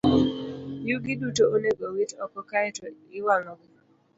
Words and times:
Yugi 0.89 1.13
duto 1.21 1.43
onego 1.55 1.83
owit 1.91 2.11
oko 2.25 2.39
kae 2.49 2.69
to 2.77 2.85
iwang'ogi. 3.17 3.69